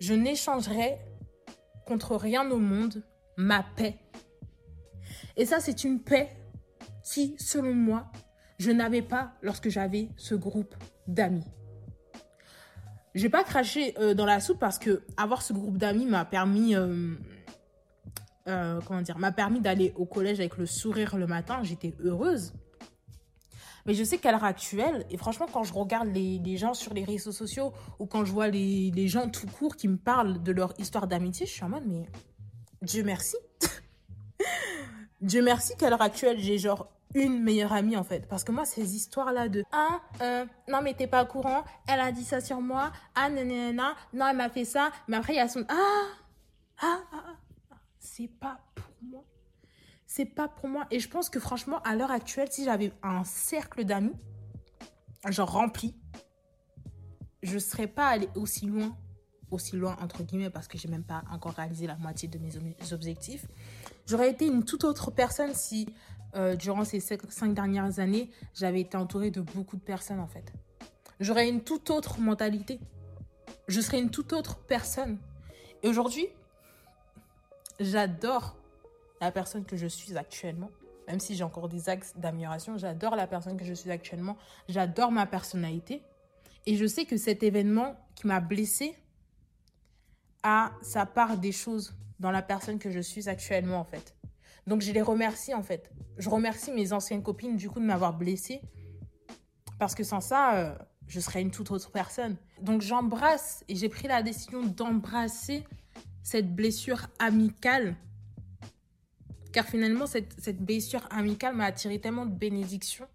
je 0.00 0.14
n'échangerai 0.14 0.98
contre 1.86 2.14
rien 2.16 2.48
au 2.50 2.58
monde 2.58 3.02
ma 3.36 3.62
paix. 3.62 3.98
Et 5.36 5.46
ça, 5.46 5.60
c'est 5.60 5.84
une 5.84 6.00
paix 6.00 6.36
qui, 7.02 7.34
selon 7.38 7.74
moi, 7.74 8.10
je 8.58 8.70
n'avais 8.70 9.02
pas 9.02 9.32
lorsque 9.42 9.70
j'avais 9.70 10.10
ce 10.16 10.34
groupe 10.34 10.74
d'amis 11.06 11.44
je 13.14 13.22
vais 13.22 13.28
pas 13.28 13.44
cracher 13.44 13.94
euh, 13.98 14.14
dans 14.14 14.26
la 14.26 14.40
soupe 14.40 14.58
parce 14.58 14.78
que 14.78 15.02
avoir 15.16 15.42
ce 15.42 15.52
groupe 15.52 15.78
d'amis 15.78 16.06
m'a 16.06 16.24
permis 16.24 16.74
euh, 16.74 17.14
euh, 18.48 18.80
comment 18.86 19.02
dire 19.02 19.18
m'a 19.18 19.32
permis 19.32 19.60
d'aller 19.60 19.92
au 19.96 20.06
collège 20.06 20.40
avec 20.40 20.56
le 20.56 20.66
sourire 20.66 21.16
le 21.16 21.26
matin. 21.26 21.60
J'étais 21.62 21.94
heureuse. 22.02 22.52
Mais 23.86 23.94
je 23.94 24.04
sais 24.04 24.18
qu'à 24.18 24.30
l'heure 24.30 24.44
actuelle 24.44 25.06
et 25.10 25.16
franchement 25.16 25.46
quand 25.50 25.64
je 25.64 25.72
regarde 25.72 26.08
les, 26.08 26.56
gens 26.56 26.74
sur 26.74 26.92
les 26.92 27.02
réseaux 27.02 27.32
sociaux 27.32 27.72
ou 27.98 28.06
quand 28.06 28.24
je 28.24 28.32
vois 28.32 28.48
les 28.48 29.08
gens 29.08 29.28
tout 29.28 29.46
court 29.46 29.74
qui 29.74 29.88
me 29.88 29.96
parlent 29.96 30.42
de 30.42 30.52
leur 30.52 30.78
histoire 30.78 31.06
d'amitié 31.06 31.46
je 31.46 31.52
suis 31.52 31.64
en 31.64 31.70
mode 31.70 31.86
mais 31.86 32.06
Dieu 32.82 33.02
merci. 33.02 33.36
Dieu 35.22 35.42
merci 35.42 35.76
qu'à 35.76 35.88
l'heure 35.88 36.02
actuelle 36.02 36.38
j'ai 36.38 36.58
genre 36.58 36.88
une 37.14 37.42
meilleure 37.42 37.72
amie 37.72 37.96
en 37.96 38.04
fait. 38.04 38.28
Parce 38.28 38.44
que 38.44 38.52
moi, 38.52 38.64
ces 38.64 38.94
histoires-là 38.96 39.48
de 39.48 39.64
Ah, 39.72 40.00
euh, 40.20 40.46
non, 40.68 40.82
mais 40.82 40.94
t'es 40.94 41.06
pas 41.06 41.24
au 41.24 41.26
courant, 41.26 41.64
elle 41.88 42.00
a 42.00 42.12
dit 42.12 42.24
ça 42.24 42.40
sur 42.40 42.60
moi, 42.60 42.92
ah, 43.14 43.28
nanana, 43.28 43.94
non, 44.12 44.28
elle 44.28 44.36
m'a 44.36 44.48
fait 44.48 44.64
ça, 44.64 44.90
mais 45.08 45.16
après, 45.16 45.34
il 45.34 45.36
y 45.36 45.40
a 45.40 45.48
son 45.48 45.64
Ah, 45.68 46.06
ah, 46.82 47.00
ah, 47.12 47.34
ah. 47.70 47.76
c'est 47.98 48.28
pas 48.28 48.60
pour 48.74 48.92
moi. 49.02 49.24
C'est 50.06 50.26
pas 50.26 50.48
pour 50.48 50.68
moi. 50.68 50.86
Et 50.90 50.98
je 50.98 51.08
pense 51.08 51.30
que 51.30 51.38
franchement, 51.38 51.80
à 51.82 51.94
l'heure 51.94 52.10
actuelle, 52.10 52.48
si 52.50 52.64
j'avais 52.64 52.92
un 53.02 53.24
cercle 53.24 53.84
d'amis, 53.84 54.16
genre 55.28 55.52
rempli, 55.52 55.94
je 57.42 57.58
serais 57.58 57.86
pas 57.86 58.08
allée 58.08 58.28
aussi 58.34 58.66
loin, 58.66 58.96
aussi 59.50 59.76
loin 59.76 59.96
entre 60.02 60.22
guillemets, 60.22 60.50
parce 60.50 60.68
que 60.68 60.78
j'ai 60.78 60.88
même 60.88 61.04
pas 61.04 61.22
encore 61.30 61.52
réalisé 61.52 61.86
la 61.86 61.96
moitié 61.96 62.28
de 62.28 62.38
mes 62.38 62.92
objectifs. 62.92 63.46
J'aurais 64.06 64.30
été 64.30 64.46
une 64.46 64.64
toute 64.64 64.84
autre 64.84 65.10
personne 65.10 65.54
si 65.54 65.86
euh, 66.34 66.56
durant 66.56 66.84
ces 66.84 67.00
cinq 67.00 67.54
dernières 67.54 67.98
années, 67.98 68.30
j'avais 68.54 68.80
été 68.80 68.96
entourée 68.96 69.30
de 69.30 69.40
beaucoup 69.40 69.76
de 69.76 69.82
personnes 69.82 70.20
en 70.20 70.26
fait. 70.26 70.52
J'aurais 71.18 71.48
une 71.48 71.62
toute 71.62 71.90
autre 71.90 72.20
mentalité. 72.20 72.80
Je 73.68 73.80
serais 73.80 74.00
une 74.00 74.10
toute 74.10 74.32
autre 74.32 74.58
personne. 74.58 75.18
Et 75.82 75.88
aujourd'hui, 75.88 76.26
j'adore 77.78 78.56
la 79.20 79.30
personne 79.30 79.64
que 79.64 79.76
je 79.76 79.86
suis 79.86 80.16
actuellement. 80.16 80.70
Même 81.08 81.20
si 81.20 81.34
j'ai 81.34 81.44
encore 81.44 81.68
des 81.68 81.88
axes 81.88 82.14
d'amélioration, 82.16 82.78
j'adore 82.78 83.16
la 83.16 83.26
personne 83.26 83.56
que 83.56 83.64
je 83.64 83.74
suis 83.74 83.90
actuellement. 83.90 84.36
J'adore 84.68 85.10
ma 85.10 85.26
personnalité. 85.26 86.02
Et 86.66 86.76
je 86.76 86.86
sais 86.86 87.04
que 87.04 87.16
cet 87.16 87.42
événement 87.42 87.96
qui 88.14 88.26
m'a 88.26 88.40
blessée 88.40 88.96
a 90.42 90.72
sa 90.82 91.06
part 91.06 91.36
des 91.36 91.52
choses 91.52 91.94
dans 92.18 92.30
la 92.30 92.42
personne 92.42 92.78
que 92.78 92.90
je 92.90 93.00
suis 93.00 93.28
actuellement, 93.28 93.80
en 93.80 93.84
fait. 93.84 94.14
Donc, 94.66 94.82
je 94.82 94.92
les 94.92 95.02
remercie, 95.02 95.54
en 95.54 95.62
fait. 95.62 95.90
Je 96.18 96.28
remercie 96.28 96.72
mes 96.72 96.92
anciennes 96.92 97.22
copines, 97.22 97.56
du 97.56 97.68
coup, 97.68 97.80
de 97.80 97.84
m'avoir 97.84 98.16
blessée. 98.16 98.60
Parce 99.78 99.94
que 99.94 100.04
sans 100.04 100.20
ça, 100.20 100.54
euh, 100.56 100.74
je 101.06 101.20
serais 101.20 101.40
une 101.40 101.50
toute 101.50 101.70
autre 101.70 101.90
personne. 101.90 102.36
Donc, 102.60 102.82
j'embrasse 102.82 103.64
et 103.68 103.74
j'ai 103.74 103.88
pris 103.88 104.08
la 104.08 104.22
décision 104.22 104.62
d'embrasser 104.64 105.64
cette 106.22 106.54
blessure 106.54 107.08
amicale. 107.18 107.96
Car 109.52 109.64
finalement, 109.66 110.06
cette, 110.06 110.38
cette 110.40 110.60
blessure 110.60 111.08
amicale 111.10 111.56
m'a 111.56 111.64
attiré 111.64 111.98
tellement 111.98 112.26
de 112.26 112.34
bénédictions 112.34 113.08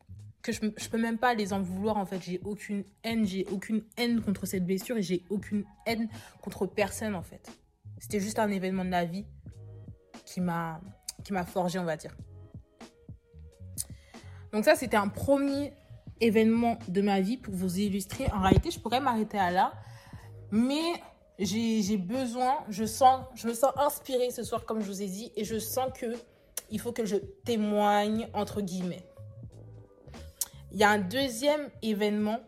que 0.45 0.51
je, 0.51 0.59
je 0.77 0.89
peux 0.89 0.99
même 0.99 1.17
pas 1.17 1.33
les 1.33 1.53
en 1.53 1.61
vouloir 1.61 1.97
en 1.97 2.05
fait. 2.05 2.21
J'ai 2.21 2.39
aucune 2.43 2.83
haine, 3.03 3.25
j'ai 3.25 3.45
aucune 3.47 3.83
haine 3.97 4.21
contre 4.21 4.45
cette 4.45 4.63
blessure 4.65 4.97
et 4.97 5.01
j'ai 5.01 5.23
aucune 5.29 5.65
haine 5.87 6.07
contre 6.41 6.67
personne 6.67 7.15
en 7.15 7.23
fait. 7.23 7.51
C'était 7.97 8.19
juste 8.19 8.37
un 8.37 8.49
événement 8.49 8.85
de 8.85 8.91
la 8.91 9.05
vie 9.05 9.25
qui 10.25 10.41
m'a 10.41 10.81
qui 11.25 11.33
m'a 11.33 11.43
forgé, 11.43 11.79
on 11.79 11.83
va 11.83 11.97
dire. 11.97 12.15
Donc 14.53 14.63
ça, 14.63 14.75
c'était 14.75 14.95
un 14.95 15.09
premier 15.09 15.73
événement 16.21 16.77
de 16.87 17.01
ma 17.01 17.19
vie 17.19 17.35
pour 17.35 17.53
vous 17.53 17.79
illustrer. 17.79 18.27
En 18.31 18.39
réalité, 18.39 18.71
je 18.71 18.79
pourrais 18.79 19.01
m'arrêter 19.01 19.37
à 19.37 19.51
là, 19.51 19.73
mais 20.51 20.93
j'ai 21.39 21.97
besoin, 21.97 22.59
je 22.69 22.85
sens, 22.85 23.25
je 23.35 23.47
me 23.47 23.53
sens 23.53 23.73
inspirée 23.75 24.31
ce 24.31 24.43
soir, 24.43 24.63
comme 24.63 24.79
je 24.79 24.87
vous 24.87 25.01
ai 25.01 25.07
dit, 25.07 25.31
et 25.35 25.43
je 25.43 25.59
sens 25.59 25.89
que 25.93 26.13
il 26.71 26.79
faut 26.79 26.91
que 26.91 27.05
je 27.05 27.17
témoigne 27.17 28.27
entre 28.33 28.61
guillemets. 28.61 29.03
Il 30.71 30.77
y 30.77 30.83
a 30.83 30.89
un 30.89 30.99
deuxième 30.99 31.69
événement 31.81 32.39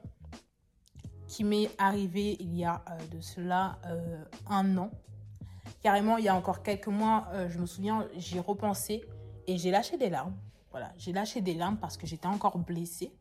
qui 1.27 1.43
m'est 1.43 1.69
arrivé 1.77 2.37
il 2.39 2.55
y 2.55 2.65
a 2.65 2.83
euh, 2.89 3.15
de 3.15 3.21
cela 3.21 3.77
euh, 3.85 4.23
un 4.49 4.77
an. 4.77 4.91
Carrément, 5.81 6.17
il 6.17 6.25
y 6.25 6.27
a 6.27 6.35
encore 6.35 6.63
quelques 6.63 6.87
mois, 6.87 7.27
euh, 7.33 7.49
je 7.49 7.59
me 7.59 7.65
souviens, 7.65 8.07
j'y 8.15 8.39
repensé 8.39 9.03
et 9.45 9.57
j'ai 9.57 9.71
lâché 9.71 9.97
des 9.97 10.09
larmes. 10.09 10.35
Voilà, 10.71 10.91
j'ai 10.97 11.13
lâché 11.13 11.41
des 11.41 11.53
larmes 11.53 11.77
parce 11.77 11.97
que 11.97 12.07
j'étais 12.07 12.27
encore 12.27 12.57
blessée. 12.57 13.11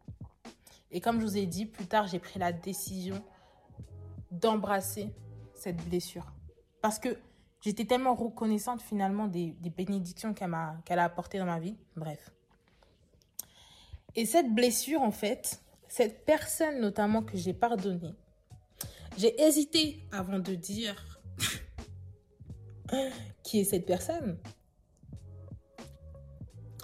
Et 0.91 1.01
comme 1.01 1.21
je 1.21 1.27
vous 1.27 1.37
ai 1.37 1.47
dit, 1.47 1.67
plus 1.67 1.87
tard, 1.87 2.07
j'ai 2.07 2.19
pris 2.19 2.39
la 2.39 2.53
décision 2.53 3.23
d'embrasser 4.31 5.15
cette 5.55 5.77
blessure. 5.89 6.33
Parce 6.81 6.99
que 6.99 7.19
j'étais 7.61 7.85
tellement 7.85 8.15
reconnaissante 8.15 8.81
finalement 8.81 9.27
des, 9.27 9.55
bénédictions 9.77 10.35
qu'elle 10.35 10.55
a, 10.55 10.77
a 10.89 11.05
apportées 11.05 11.39
dans 11.39 11.47
ma 11.47 11.61
vie. 11.61 11.77
Bref. 11.97 12.31
Et 14.15 14.25
cette 14.25 14.55
blessure, 14.55 15.03
en 15.03 15.11
fait, 15.11 15.63
cette 15.89 16.25
personne 16.25 16.81
notamment 16.81 17.23
que 17.23 17.37
j'ai 17.37 17.53
pardonnée, 17.53 18.15
j'ai 19.19 19.41
hésité 19.43 20.01
avant 20.13 20.39
de 20.39 20.55
dire 20.55 21.21
qui 23.43 23.61
est 23.61 23.65
cette 23.65 23.87
personne. 23.87 24.39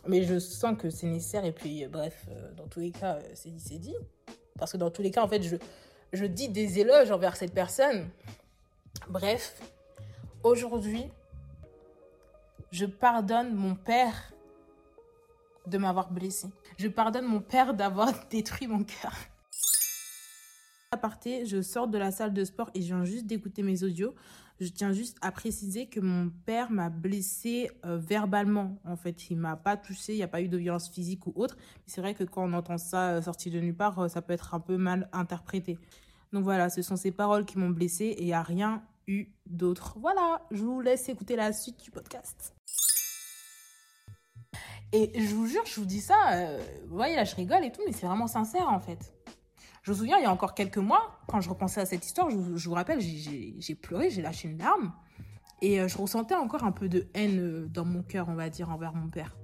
Mais 0.07 0.23
je 0.25 0.39
sens 0.39 0.77
que 0.77 0.91
c'est 0.91 1.07
nécessaire 1.07 1.45
et 1.45 1.53
puis 1.53 1.87
bref, 1.87 2.27
euh, 2.29 2.53
dans 2.55 2.67
tous 2.67 2.81
les 2.81 2.91
cas, 2.91 3.17
euh, 3.17 3.23
c'est 3.35 3.51
dit, 3.51 3.61
c'est 3.61 3.79
dit. 3.79 3.95
Parce 4.59 4.73
que 4.73 4.77
dans 4.77 4.91
tous 4.91 5.03
les 5.03 5.11
cas, 5.11 5.23
en 5.23 5.29
fait, 5.29 5.43
je, 5.43 5.57
je 6.13 6.25
dis 6.25 6.49
des 6.49 6.81
éloges 6.81 7.11
envers 7.11 7.37
cette 7.37 7.55
personne. 7.55 8.09
Bref, 9.09 9.61
aujourd'hui, 10.43 11.05
je 12.73 12.87
pardonne 12.87 13.55
mon 13.55 13.77
père 13.77 14.33
de 15.67 15.79
m'avoir 15.79 16.11
blessé. 16.11 16.49
Je 16.79 16.89
pardonne 16.89 17.27
mon 17.27 17.41
père 17.41 17.75
d'avoir 17.75 18.13
détruit 18.31 18.67
mon 18.67 18.83
cœur. 18.83 19.15
À 20.91 20.97
partir, 20.97 21.47
je 21.47 21.63
sors 21.63 21.87
de 21.87 21.97
la 21.97 22.11
salle 22.11 22.35
de 22.35 22.45
sport 22.45 22.71
et 22.75 22.83
je 22.83 22.87
viens 22.95 23.05
juste 23.05 23.27
d'écouter 23.27 23.63
mes 23.63 23.83
audios. 23.83 24.15
Je 24.62 24.69
tiens 24.69 24.92
juste 24.92 25.19
à 25.23 25.33
préciser 25.33 25.87
que 25.87 25.99
mon 25.99 26.31
père 26.47 26.71
m'a 26.71 26.88
blessé 26.88 27.69
euh, 27.85 27.99
verbalement. 27.99 28.78
En 28.85 28.95
fait, 28.95 29.28
il 29.28 29.37
m'a 29.37 29.57
pas 29.57 29.76
touché, 29.76 30.12
il 30.12 30.19
n'y 30.19 30.23
a 30.23 30.28
pas 30.28 30.40
eu 30.40 30.47
de 30.47 30.57
violence 30.57 30.88
physique 30.88 31.26
ou 31.26 31.33
autre. 31.35 31.57
C'est 31.88 32.00
vrai 32.00 32.14
que 32.14 32.23
quand 32.23 32.45
on 32.45 32.52
entend 32.52 32.78
ça 32.78 33.11
euh, 33.11 33.23
sorti 33.23 33.50
de 33.50 33.59
nulle 33.59 33.75
part, 33.75 33.99
euh, 33.99 34.07
ça 34.07 34.23
peut 34.23 34.33
être 34.33 34.54
un 34.54 34.61
peu 34.61 34.76
mal 34.76 35.09
interprété. 35.12 35.78
Donc 36.33 36.45
voilà, 36.45 36.71
ce 36.71 36.81
sont 36.81 36.95
ces 36.95 37.11
paroles 37.11 37.45
qui 37.45 37.59
m'ont 37.59 37.71
blessé 37.71 38.04
et 38.04 38.23
il 38.23 38.26
n'y 38.26 38.35
a 38.35 38.42
rien 38.42 38.85
eu 39.09 39.26
d'autre. 39.47 39.97
Voilà, 39.99 40.47
je 40.52 40.62
vous 40.62 40.81
laisse 40.81 41.09
écouter 41.09 41.35
la 41.35 41.52
suite 41.52 41.83
du 41.83 41.90
podcast. 41.90 42.54
Et 44.92 45.11
je 45.21 45.35
vous 45.35 45.49
jure, 45.49 45.64
je 45.66 45.81
vous 45.81 45.87
dis 45.87 46.00
ça, 46.00 46.14
vous 46.87 46.95
voyez 46.95 47.16
là, 47.16 47.25
je 47.25 47.35
rigole 47.35 47.64
et 47.64 47.73
tout, 47.73 47.81
mais 47.85 47.92
c'est 47.92 48.07
vraiment 48.07 48.28
sincère 48.28 48.69
en 48.69 48.78
fait. 48.78 49.12
Je 49.83 49.91
me 49.91 49.97
souviens, 49.97 50.19
il 50.19 50.23
y 50.23 50.27
a 50.27 50.33
encore 50.33 50.55
quelques 50.55 50.79
mois, 50.79 51.19
quand 51.27 51.41
je 51.41 51.49
repensais 51.49 51.81
à 51.81 51.87
cette 51.87 52.07
histoire, 52.07 52.31
je, 52.31 52.37
vous 52.37 52.75
rappelle, 52.75 53.01
j'ai 53.01 53.75
pleuré, 53.75 54.11
j'ai 54.11 54.23
lâché 54.23 54.49
une 54.49 54.59
larme. 54.59 54.93
Et 55.61 55.81
euh, 55.81 55.89
je 55.89 55.99
ressentais 55.99 56.35
encore 56.35 56.65
un 56.65 56.73
peu 56.73 56.89
de 56.89 57.09
haine 57.15 57.41
euh, 57.41 57.69
dans 57.69 57.85
mon 57.85 58.03
cœur, 58.03 58.29
on 58.29 58.35
va 58.35 58.49
dire, 58.49 58.71
envers 58.71 58.93
mon 58.93 59.09
père. 59.09 59.37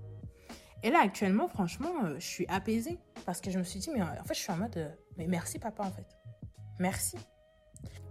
Et 0.83 0.90
là, 0.90 1.00
actuellement, 1.02 1.49
franchement, 1.49 1.90
euh, 2.04 2.16
je 2.18 2.26
suis 2.26 2.47
apaisée. 2.49 2.99
Parce 3.25 3.40
que 3.40 3.50
je 3.50 3.59
me 3.59 3.64
suis 3.64 3.80
dit, 3.80 3.90
mais 3.92 4.02
en 4.02 4.25
fait, 4.25 4.35
je 4.35 4.40
suis 4.40 4.52
en 4.52 4.57
mode, 4.57 4.97
mais 5.16 5.26
merci 5.26 5.59
papa, 5.59 5.85
en 5.85 5.90
fait. 5.90 6.07
Merci. 6.78 7.16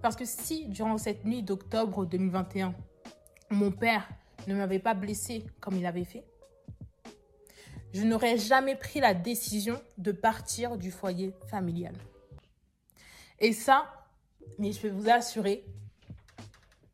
Parce 0.02 0.16
que 0.16 0.26
si, 0.26 0.68
durant 0.68 0.98
cette 0.98 1.26
nuit 1.26 1.44
d'octobre 1.44 2.06
2021, 2.06 2.76
mon 3.52 3.72
père 3.72 4.08
ne 4.48 4.56
m'avait 4.56 4.80
pas 4.80 4.94
blessé 4.94 5.46
comme 5.60 5.76
il 5.76 5.86
avait 5.86 6.06
fait, 6.06 6.26
je 7.94 8.04
n'aurais 8.04 8.38
jamais 8.38 8.76
pris 8.76 9.00
la 9.00 9.14
décision 9.14 9.82
de 9.98 10.12
partir 10.12 10.78
du 10.78 10.92
foyer 10.92 11.34
familial. 11.50 11.96
Et 13.40 13.54
ça, 13.54 14.08
mais 14.58 14.72
je 14.72 14.82
peux 14.82 14.90
vous 14.90 15.10
assurer 15.10 15.64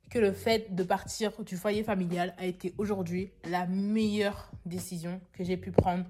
que 0.10 0.20
le 0.20 0.32
fait 0.32 0.76
de 0.76 0.84
partir 0.84 1.32
du 1.44 1.58
foyer 1.58 1.84
familial 1.84 2.36
a 2.38 2.46
été 2.46 2.74
aujourd'hui 2.78 3.32
la 3.46 3.66
meilleure 3.66 4.52
décision 4.66 5.20
que 5.34 5.44
j'ai 5.44 5.58
pu 5.58 5.72
prendre 5.72 6.06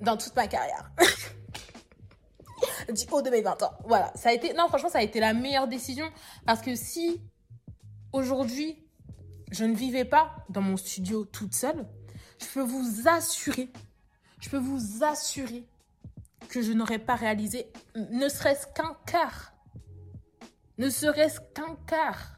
dans 0.00 0.16
toute 0.16 0.36
ma 0.36 0.46
carrière. 0.46 0.90
du 2.92 3.04
haut 3.10 3.22
de 3.22 3.30
mes 3.30 3.42
20 3.42 3.62
ans. 3.62 3.72
Voilà, 3.84 4.12
ça 4.14 4.30
a 4.30 4.32
été 4.32 4.52
non 4.54 4.68
franchement 4.68 4.88
ça 4.88 4.98
a 4.98 5.02
été 5.02 5.20
la 5.20 5.32
meilleure 5.32 5.68
décision 5.68 6.06
parce 6.46 6.60
que 6.60 6.74
si 6.74 7.20
aujourd'hui 8.12 8.76
je 9.50 9.64
ne 9.64 9.74
vivais 9.74 10.04
pas 10.04 10.44
dans 10.48 10.60
mon 10.60 10.76
studio 10.76 11.24
toute 11.24 11.54
seule, 11.54 11.86
je 12.40 12.46
peux 12.46 12.62
vous 12.62 13.08
assurer, 13.08 13.70
je 14.40 14.48
peux 14.48 14.58
vous 14.58 15.04
assurer 15.04 15.64
que 16.50 16.62
je 16.62 16.72
n'aurais 16.72 16.98
pas 16.98 17.14
réalisé 17.14 17.72
ne 17.94 18.28
serait-ce 18.28 18.66
qu'un 18.74 18.96
quart. 19.06 19.54
Ne 20.78 20.90
serait-ce 20.90 21.40
qu'un 21.54 21.76
quart 21.86 22.36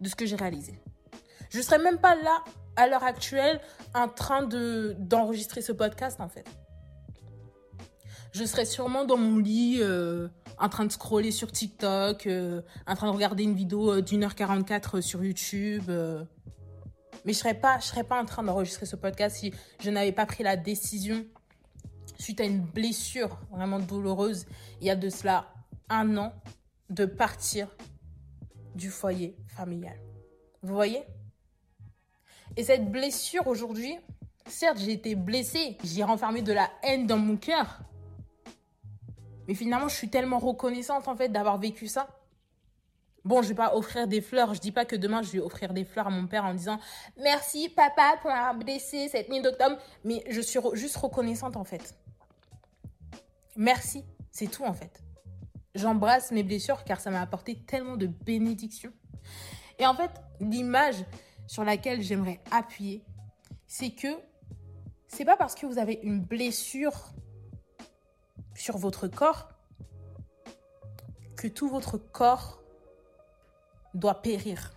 de 0.00 0.08
ce 0.08 0.14
que 0.14 0.26
j'ai 0.26 0.36
réalisé. 0.36 0.80
Je 1.50 1.58
ne 1.58 1.62
serais 1.62 1.78
même 1.78 1.98
pas 1.98 2.14
là 2.14 2.44
à 2.76 2.86
l'heure 2.86 3.04
actuelle 3.04 3.60
en 3.94 4.08
train 4.08 4.42
de 4.42 4.94
d'enregistrer 4.98 5.62
ce 5.62 5.72
podcast 5.72 6.20
en 6.20 6.28
fait. 6.28 6.46
Je 8.32 8.44
serais 8.44 8.66
sûrement 8.66 9.04
dans 9.04 9.16
mon 9.16 9.38
lit 9.38 9.78
euh, 9.80 10.28
en 10.58 10.68
train 10.68 10.84
de 10.84 10.92
scroller 10.92 11.32
sur 11.32 11.50
TikTok, 11.50 12.26
euh, 12.26 12.60
en 12.86 12.94
train 12.94 13.08
de 13.08 13.12
regarder 13.12 13.42
une 13.42 13.54
vidéo 13.54 13.92
euh, 13.94 14.02
d'une 14.02 14.22
heure 14.22 14.34
44 14.34 15.00
sur 15.00 15.24
YouTube. 15.24 15.90
mais 17.24 17.32
je 17.32 17.38
serais 17.38 17.58
serais 17.80 18.04
pas 18.04 18.20
en 18.20 18.26
train 18.26 18.42
d'enregistrer 18.42 18.84
ce 18.84 18.96
podcast 18.96 19.36
si 19.36 19.54
je 19.80 19.90
n'avais 19.90 20.12
pas 20.12 20.26
pris 20.26 20.44
la 20.44 20.56
décision 20.56 21.24
suite 22.18 22.40
à 22.40 22.44
une 22.44 22.60
blessure 22.60 23.38
vraiment 23.50 23.78
douloureuse, 23.78 24.46
il 24.80 24.86
y 24.86 24.90
a 24.90 24.96
de 24.96 25.08
cela 25.08 25.46
un 25.88 26.16
an, 26.16 26.32
de 26.90 27.06
partir 27.06 27.68
du 28.74 28.90
foyer 28.90 29.36
familial. 29.46 29.98
Vous 30.62 30.74
voyez? 30.74 31.02
Et 32.56 32.64
cette 32.64 32.90
blessure 32.90 33.46
aujourd'hui, 33.46 33.96
certes, 34.46 34.78
j'ai 34.78 34.92
été 34.92 35.14
blessée, 35.14 35.78
j'ai 35.84 36.02
renfermé 36.02 36.42
de 36.42 36.52
la 36.52 36.70
haine 36.82 37.06
dans 37.06 37.18
mon 37.18 37.36
cœur. 37.36 37.80
Mais 39.46 39.54
finalement, 39.54 39.88
je 39.88 39.94
suis 39.94 40.10
tellement 40.10 40.38
reconnaissante 40.38 41.08
en 41.08 41.16
fait 41.16 41.28
d'avoir 41.28 41.58
vécu 41.58 41.86
ça. 41.86 42.08
Bon, 43.24 43.42
je 43.42 43.48
vais 43.48 43.54
pas 43.54 43.74
offrir 43.74 44.08
des 44.08 44.20
fleurs. 44.20 44.54
Je 44.54 44.60
dis 44.60 44.72
pas 44.72 44.84
que 44.84 44.96
demain 44.96 45.22
je 45.22 45.30
vais 45.32 45.40
offrir 45.40 45.74
des 45.74 45.84
fleurs 45.84 46.06
à 46.06 46.10
mon 46.10 46.26
père 46.26 46.44
en 46.44 46.54
disant 46.54 46.78
merci 47.16 47.68
papa 47.68 48.16
pour 48.20 48.30
m'avoir 48.30 48.54
blessé 48.54 49.08
cette 49.08 49.28
nuit 49.28 49.42
d'octobre. 49.42 49.76
Mais 50.04 50.24
je 50.28 50.40
suis 50.40 50.60
juste 50.74 50.96
reconnaissante 50.96 51.56
en 51.56 51.64
fait. 51.64 51.94
Merci, 53.58 54.04
c'est 54.30 54.46
tout 54.46 54.64
en 54.64 54.72
fait. 54.72 55.02
J'embrasse 55.74 56.30
mes 56.30 56.44
blessures 56.44 56.84
car 56.84 57.00
ça 57.00 57.10
m'a 57.10 57.20
apporté 57.20 57.56
tellement 57.66 57.96
de 57.96 58.06
bénédictions. 58.06 58.92
Et 59.80 59.86
en 59.86 59.94
fait, 59.94 60.12
l'image 60.38 61.04
sur 61.48 61.64
laquelle 61.64 62.00
j'aimerais 62.00 62.40
appuyer, 62.52 63.04
c'est 63.66 63.90
que 63.90 64.06
c'est 65.08 65.24
pas 65.24 65.36
parce 65.36 65.56
que 65.56 65.66
vous 65.66 65.78
avez 65.78 65.98
une 66.04 66.20
blessure 66.20 67.08
sur 68.54 68.78
votre 68.78 69.08
corps 69.08 69.48
que 71.36 71.48
tout 71.48 71.68
votre 71.68 71.98
corps 71.98 72.62
doit 73.92 74.22
périr. 74.22 74.70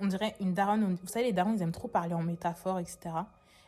on 0.00 0.06
dirait 0.06 0.36
une 0.40 0.54
daronne. 0.54 0.96
Vous 1.02 1.06
savez, 1.06 1.26
les 1.26 1.32
darons, 1.34 1.52
ils 1.52 1.60
aiment 1.60 1.70
trop 1.70 1.88
parler 1.88 2.14
en 2.14 2.22
métaphore, 2.22 2.78
etc. 2.78 3.10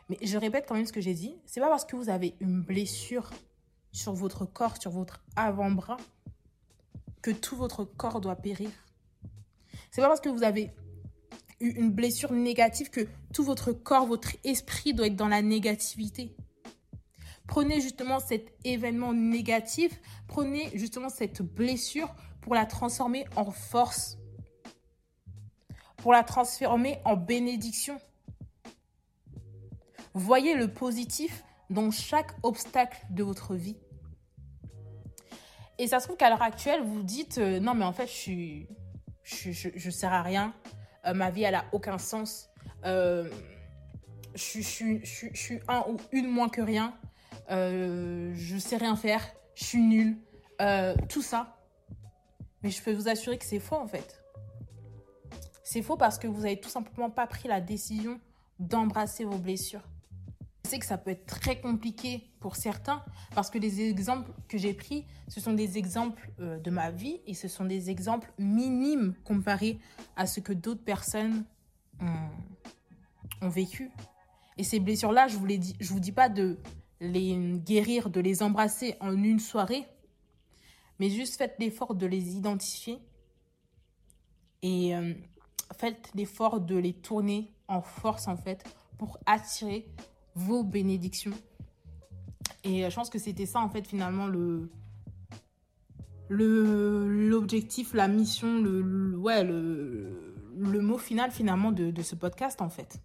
Mais 0.09 0.17
je 0.23 0.39
répète 0.39 0.65
quand 0.67 0.73
même 0.73 0.87
ce 0.87 0.93
que 0.93 1.01
j'ai 1.01 1.13
dit. 1.13 1.37
C'est 1.45 1.61
pas 1.61 1.69
parce 1.69 1.85
que 1.85 1.95
vous 1.95 2.09
avez 2.09 2.33
une 2.39 2.63
blessure 2.63 3.29
sur 3.95 4.13
votre 4.13 4.45
corps, 4.45 4.75
sur 4.79 4.91
votre 4.91 5.23
avant-bras, 5.35 5.97
que 7.21 7.31
tout 7.31 7.55
votre 7.55 7.85
corps 7.85 8.19
doit 8.19 8.35
périr. 8.35 8.69
C'est 9.89 10.01
pas 10.01 10.07
parce 10.07 10.19
que 10.19 10.29
vous 10.29 10.43
avez 10.43 10.71
eu 11.61 11.69
une 11.69 11.91
blessure 11.91 12.33
négative 12.33 12.89
que 12.89 13.07
tout 13.33 13.43
votre 13.43 13.71
corps, 13.71 14.05
votre 14.05 14.35
esprit 14.43 14.93
doit 14.93 15.07
être 15.07 15.15
dans 15.15 15.29
la 15.29 15.41
négativité. 15.41 16.35
Prenez 17.47 17.79
justement 17.79 18.19
cet 18.19 18.53
événement 18.65 19.13
négatif, 19.13 20.01
prenez 20.27 20.77
justement 20.77 21.09
cette 21.09 21.41
blessure 21.41 22.13
pour 22.41 22.53
la 22.53 22.65
transformer 22.65 23.25
en 23.37 23.49
force, 23.49 24.17
pour 25.97 26.11
la 26.11 26.23
transformer 26.23 26.99
en 27.05 27.15
bénédiction. 27.15 27.97
Voyez 30.13 30.53
le 30.55 30.71
positif 30.71 31.45
dans 31.69 31.91
chaque 31.91 32.35
obstacle 32.43 33.05
de 33.09 33.23
votre 33.23 33.55
vie. 33.55 33.77
Et 35.77 35.87
ça 35.87 35.99
se 35.99 36.05
trouve 36.05 36.17
qu'à 36.17 36.29
l'heure 36.29 36.41
actuelle, 36.41 36.81
vous 36.83 37.03
dites 37.03 37.37
euh, 37.37 37.59
non, 37.59 37.73
mais 37.73 37.85
en 37.85 37.91
fait, 37.91 38.07
je 38.07 38.11
suis, 38.11 38.67
je, 39.23 39.89
sers 39.89 40.13
à 40.13 40.21
rien. 40.21 40.53
Euh, 41.05 41.13
ma 41.13 41.29
vie, 41.29 41.43
elle 41.43 41.55
a 41.55 41.65
aucun 41.73 41.97
sens. 41.97 42.49
Euh, 42.85 43.29
je, 44.35 44.61
suis 44.61 45.59
un 45.67 45.83
ou 45.89 45.97
une 46.11 46.27
moins 46.27 46.49
que 46.49 46.61
rien. 46.61 46.93
je 47.49 48.57
sais 48.57 48.77
rien 48.77 48.95
faire. 48.95 49.21
Je 49.55 49.65
suis 49.65 49.81
nulle. 49.81 50.17
tout 51.09 51.21
ça. 51.21 51.57
Mais 52.63 52.69
je 52.71 52.81
peux 52.81 52.93
vous 52.93 53.07
assurer 53.07 53.37
que 53.37 53.45
c'est 53.45 53.59
faux 53.59 53.75
en 53.75 53.87
fait. 53.87 54.23
C'est 55.63 55.81
faux 55.81 55.97
parce 55.97 56.17
que 56.17 56.27
vous 56.27 56.41
n'avez 56.41 56.59
tout 56.59 56.69
simplement 56.69 57.09
pas 57.09 57.27
pris 57.27 57.47
la 57.47 57.61
décision 57.61 58.19
d'embrasser 58.59 59.25
vos 59.25 59.37
blessures. 59.37 59.83
Que 60.79 60.85
ça 60.85 60.97
peut 60.97 61.11
être 61.11 61.25
très 61.25 61.61
compliqué 61.61 62.29
pour 62.39 62.55
certains 62.55 63.03
parce 63.33 63.49
que 63.49 63.57
les 63.57 63.81
exemples 63.81 64.31
que 64.49 64.57
j'ai 64.57 64.73
pris, 64.73 65.05
ce 65.29 65.39
sont 65.39 65.53
des 65.53 65.77
exemples 65.77 66.29
euh, 66.39 66.59
de 66.59 66.69
ma 66.69 66.91
vie 66.91 67.21
et 67.25 67.33
ce 67.33 67.47
sont 67.47 67.65
des 67.65 67.89
exemples 67.89 68.31
minimes 68.37 69.15
comparés 69.23 69.79
à 70.17 70.25
ce 70.27 70.41
que 70.41 70.51
d'autres 70.51 70.83
personnes 70.83 71.45
ont, 73.41 73.49
vécu. 73.49 73.89
Et 74.57 74.63
ces 74.63 74.79
blessures-là, 74.79 75.27
je 75.27 75.37
vous 75.37 75.47
je 75.47 75.93
vous 75.93 75.99
dis 75.99 76.11
pas 76.11 76.29
de 76.29 76.57
les 76.99 77.37
guérir, 77.65 78.09
de 78.09 78.19
les 78.19 78.43
embrasser 78.43 78.95
en 78.99 79.15
une 79.23 79.39
soirée, 79.39 79.85
mais 80.99 81.09
juste 81.09 81.37
faites 81.37 81.55
l'effort 81.59 81.95
de 81.95 82.05
les 82.05 82.35
identifier 82.35 82.99
et 84.61 84.95
euh, 84.95 85.13
faites 85.77 86.09
l'effort 86.15 86.59
de 86.59 86.75
les 86.75 86.93
tourner 86.93 87.53
en 87.67 87.81
force 87.81 88.27
en 88.27 88.35
fait 88.35 88.63
pour 88.97 89.17
attirer 89.25 89.87
vos 90.35 90.63
bénédictions. 90.63 91.33
Et 92.63 92.85
euh, 92.85 92.89
je 92.89 92.95
pense 92.95 93.09
que 93.09 93.19
c'était 93.19 93.45
ça, 93.45 93.59
en 93.61 93.69
fait, 93.69 93.87
finalement, 93.87 94.27
le 94.27 94.69
l'objectif, 96.27 97.93
la 97.93 98.07
mission, 98.07 98.59
le, 98.59 98.81
mot 100.81 100.97
final, 100.97 101.29
finalement, 101.29 101.71
de, 101.71 102.01
ce 102.01 102.15
podcast, 102.15 102.61
en 102.61 102.69
fait. 102.69 102.99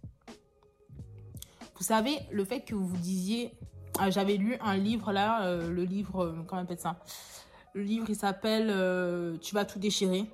Vous 1.75 1.83
savez, 1.83 2.17
le 2.31 2.43
fait 2.45 2.61
que 2.61 2.73
vous 2.73 2.97
disiez... 2.97 3.51
Ah, 3.99 4.09
j'avais 4.09 4.37
lu 4.37 4.55
un 4.61 4.75
livre, 4.75 5.11
là, 5.11 5.45
euh, 5.45 5.69
le 5.69 5.83
livre... 5.83 6.23
Euh, 6.23 6.43
comment 6.47 6.61
on 6.61 6.63
appelle 6.63 6.79
ça? 6.79 6.99
Le 7.75 7.83
livre, 7.83 8.07
il 8.09 8.15
s'appelle 8.15 8.67
Tu 9.39 9.53
vas 9.53 9.65
tout 9.65 9.77
déchirer». 9.77 10.25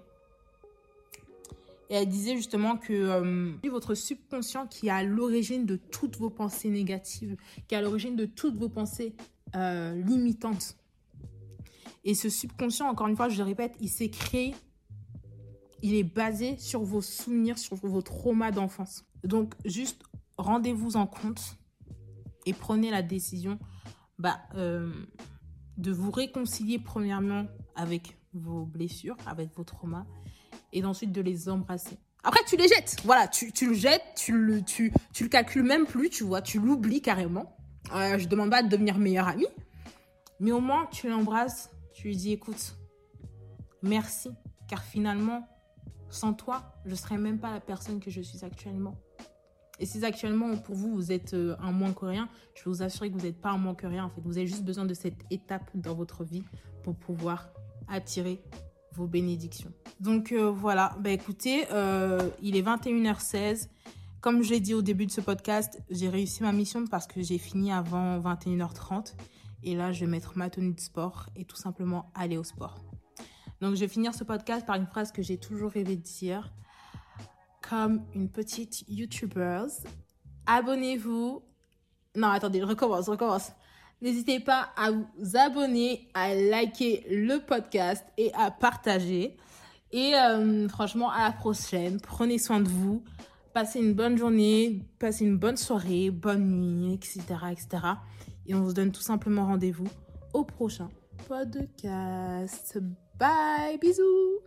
Et 1.89 1.95
elle 1.95 2.09
disait 2.09 2.35
justement 2.35 2.77
que 2.77 2.93
euh, 2.93 3.53
votre 3.69 3.95
subconscient 3.95 4.67
qui 4.67 4.87
est 4.87 4.91
à 4.91 5.03
l'origine 5.03 5.65
de 5.65 5.77
toutes 5.77 6.17
vos 6.17 6.29
pensées 6.29 6.69
négatives, 6.69 7.37
qui 7.67 7.75
est 7.75 7.77
à 7.77 7.81
l'origine 7.81 8.15
de 8.15 8.25
toutes 8.25 8.57
vos 8.57 8.69
pensées 8.69 9.15
euh, 9.55 9.95
limitantes. 10.01 10.75
Et 12.03 12.13
ce 12.13 12.29
subconscient, 12.29 12.87
encore 12.87 13.07
une 13.07 13.15
fois, 13.15 13.29
je 13.29 13.37
le 13.37 13.43
répète, 13.43 13.75
il 13.79 13.89
s'est 13.89 14.09
créé, 14.09 14.53
il 15.81 15.93
est 15.93 16.03
basé 16.03 16.57
sur 16.57 16.81
vos 16.81 17.01
souvenirs, 17.01 17.57
sur 17.57 17.75
vos 17.75 18.01
traumas 18.01 18.51
d'enfance. 18.51 19.05
Donc, 19.23 19.55
juste 19.65 20.03
rendez-vous 20.37 20.97
en 20.97 21.07
compte 21.07 21.57
et 22.45 22.53
prenez 22.53 22.91
la 22.91 23.01
décision 23.01 23.59
bah, 24.19 24.39
euh, 24.55 24.91
de 25.77 25.91
vous 25.91 26.11
réconcilier 26.11 26.79
premièrement 26.79 27.45
avec 27.75 28.17
vos 28.33 28.65
blessures, 28.65 29.17
avec 29.25 29.55
vos 29.55 29.63
traumas 29.63 30.05
et 30.73 30.83
ensuite 30.85 31.11
de 31.11 31.21
les 31.21 31.49
embrasser. 31.49 31.97
Après, 32.23 32.41
tu 32.47 32.57
les 32.57 32.67
jettes. 32.67 32.97
Voilà, 33.05 33.27
tu, 33.27 33.51
tu 33.51 33.67
le 33.67 33.73
jettes, 33.73 34.03
tu 34.15 34.33
le, 34.33 34.61
tu, 34.61 34.91
tu 35.13 35.23
le 35.23 35.29
calcules 35.29 35.63
même 35.63 35.85
plus, 35.85 36.09
tu 36.09 36.23
vois, 36.23 36.41
tu 36.41 36.59
l'oublies 36.59 37.01
carrément. 37.01 37.55
Euh, 37.93 38.17
je 38.17 38.27
demande 38.27 38.49
pas 38.49 38.63
de 38.63 38.67
devenir 38.67 38.97
meilleur 38.97 39.27
ami. 39.27 39.45
Mais 40.39 40.51
au 40.51 40.59
moins, 40.59 40.87
tu 40.91 41.09
l'embrasses, 41.09 41.69
tu 41.93 42.07
lui 42.07 42.17
dis, 42.17 42.31
écoute, 42.31 42.75
merci. 43.81 44.29
Car 44.67 44.83
finalement, 44.83 45.47
sans 46.09 46.33
toi, 46.33 46.73
je 46.85 46.91
ne 46.91 46.95
serais 46.95 47.17
même 47.17 47.39
pas 47.39 47.51
la 47.51 47.59
personne 47.59 47.99
que 47.99 48.11
je 48.11 48.21
suis 48.21 48.43
actuellement. 48.43 48.95
Et 49.79 49.85
si 49.85 50.03
actuellement, 50.03 50.57
pour 50.57 50.75
vous, 50.75 50.93
vous 50.93 51.11
êtes 51.11 51.33
euh, 51.33 51.55
un 51.59 51.71
moins 51.71 51.93
que 51.93 52.05
rien, 52.05 52.27
je 52.55 52.63
peux 52.63 52.69
vous 52.71 52.81
assurer 52.81 53.09
que 53.09 53.15
vous 53.15 53.25
n'êtes 53.25 53.39
pas 53.39 53.51
un 53.51 53.57
moins 53.57 53.75
que 53.75 53.85
rien. 53.85 54.05
En 54.05 54.09
fait, 54.09 54.21
vous 54.25 54.37
avez 54.37 54.47
juste 54.47 54.63
besoin 54.63 54.85
de 54.85 54.93
cette 54.93 55.23
étape 55.29 55.69
dans 55.75 55.93
votre 55.93 56.23
vie 56.23 56.43
pour 56.83 56.95
pouvoir 56.95 57.49
attirer 57.87 58.43
vos 58.97 59.07
bénédictions. 59.07 59.71
Donc 59.99 60.31
euh, 60.31 60.49
voilà, 60.49 60.95
bah 60.99 61.11
écoutez, 61.11 61.65
euh, 61.71 62.29
il 62.41 62.57
est 62.57 62.61
21h16. 62.61 63.69
Comme 64.19 64.43
je 64.43 64.49
l'ai 64.49 64.59
dit 64.59 64.73
au 64.73 64.81
début 64.81 65.05
de 65.05 65.11
ce 65.11 65.21
podcast, 65.21 65.79
j'ai 65.89 66.09
réussi 66.09 66.41
ma 66.43 66.51
mission 66.51 66.85
parce 66.87 67.05
que 67.07 67.21
j'ai 67.21 67.37
fini 67.37 67.71
avant 67.71 68.19
21h30. 68.19 69.13
Et 69.63 69.75
là, 69.75 69.91
je 69.91 70.01
vais 70.01 70.11
mettre 70.11 70.37
ma 70.37 70.49
tenue 70.49 70.73
de 70.73 70.79
sport 70.79 71.27
et 71.35 71.45
tout 71.45 71.55
simplement 71.55 72.11
aller 72.15 72.37
au 72.37 72.43
sport. 72.43 72.75
Donc 73.61 73.75
je 73.75 73.79
vais 73.79 73.87
finir 73.87 74.13
ce 74.13 74.23
podcast 74.23 74.65
par 74.65 74.75
une 74.75 74.87
phrase 74.87 75.11
que 75.11 75.21
j'ai 75.21 75.37
toujours 75.37 75.71
rêvé 75.71 75.95
de 75.95 76.01
dire. 76.01 76.51
Comme 77.67 78.03
une 78.13 78.29
petite 78.29 78.83
YouTuber, 78.87 79.65
abonnez-vous. 80.45 81.43
Non, 82.15 82.29
attendez, 82.29 82.63
recommence, 82.63 83.09
recommence. 83.09 83.51
N'hésitez 84.01 84.39
pas 84.39 84.69
à 84.77 84.91
vous 84.91 85.35
abonner, 85.35 86.07
à 86.13 86.35
liker 86.35 87.05
le 87.09 87.39
podcast 87.39 88.05
et 88.17 88.31
à 88.33 88.51
partager. 88.51 89.37
Et 89.91 90.13
euh, 90.15 90.67
franchement, 90.69 91.09
à 91.11 91.23
la 91.23 91.31
prochaine. 91.31 91.99
Prenez 91.99 92.37
soin 92.37 92.59
de 92.59 92.69
vous. 92.69 93.03
Passez 93.53 93.79
une 93.79 93.93
bonne 93.93 94.17
journée, 94.17 94.83
passez 94.99 95.25
une 95.25 95.37
bonne 95.37 95.57
soirée, 95.57 96.11
bonne 96.11 96.45
nuit, 96.45 96.93
etc. 96.93 97.21
etc. 97.51 97.67
Et 98.45 98.53
on 98.53 98.69
se 98.69 98.73
donne 98.73 98.91
tout 98.91 99.01
simplement 99.01 99.47
rendez-vous 99.47 99.87
au 100.33 100.43
prochain 100.43 100.89
podcast. 101.27 102.79
Bye, 103.17 103.79
bisous 103.81 104.46